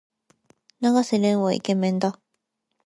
[0.79, 2.19] 永瀬廉はイケメンだ。